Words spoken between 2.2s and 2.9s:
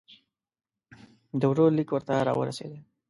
را ورسېدی.